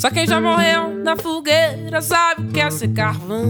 [0.00, 3.44] Só quem já morreu na fogueira sabe o que é ser carvão.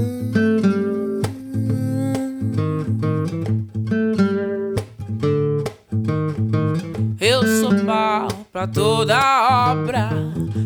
[8.61, 10.11] Pra toda obra.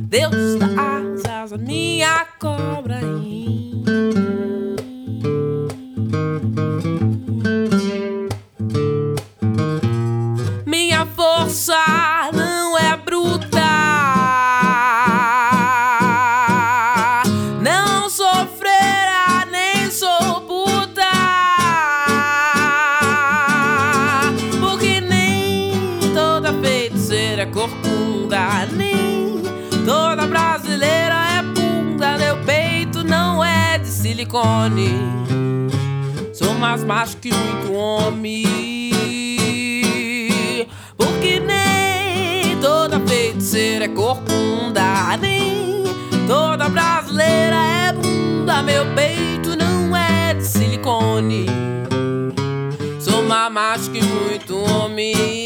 [0.09, 3.01] Deus dá asas à minha cobra.
[3.01, 3.94] Minha
[27.45, 29.43] é corcunda, nem
[29.85, 32.17] toda brasileira é bunda.
[32.17, 34.89] Meu peito não é de silicone.
[36.33, 38.45] Sou mais macho que muito homem.
[40.97, 45.85] Porque nem toda feiticeira é corcunda, nem
[46.27, 48.63] toda brasileira é bunda.
[48.63, 51.47] Meu peito não é de silicone.
[53.01, 55.44] Sou mais macho que muito homem.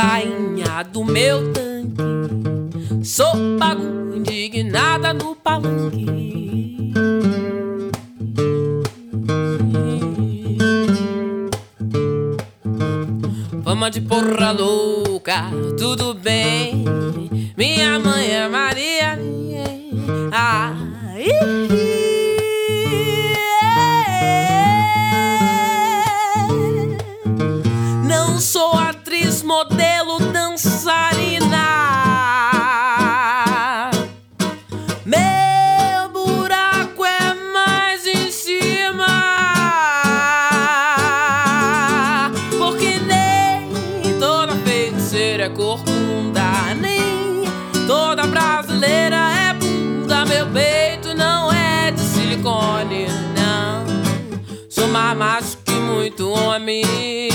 [0.00, 3.04] Rainha do meu tanque.
[3.04, 6.06] Sou pago indignada no palanque.
[13.62, 16.84] Fama de porra louca, tudo bem.
[17.56, 19.18] Minha mãe é Maria.
[20.32, 20.74] Ah,
[30.32, 31.90] dançarina.
[35.04, 39.06] Meu buraco é mais em cima.
[42.58, 47.44] Porque nem toda feiticeira é corcunda, nem
[47.86, 50.24] toda brasileira é bunda.
[50.26, 53.84] Meu peito não é de silicone, não.
[54.68, 57.29] Sou mais macho que muito homem.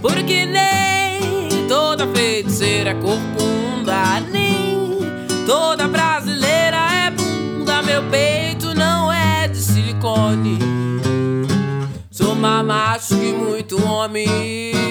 [0.00, 5.00] Porque nem toda feiticeira é corcunda, nem
[5.44, 6.76] toda brasileira
[7.06, 7.82] é bunda.
[7.82, 10.58] Meu peito não é de silicone.
[12.10, 14.87] Sou mais macho que muito homem.